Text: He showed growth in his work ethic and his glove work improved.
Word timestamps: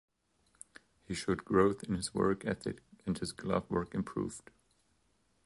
He 1.03 1.13
showed 1.13 1.45
growth 1.45 1.83
in 1.83 1.93
his 1.93 2.11
work 2.11 2.43
ethic 2.43 2.79
and 3.05 3.15
his 3.15 3.31
glove 3.31 3.69
work 3.69 3.93
improved. 3.93 4.49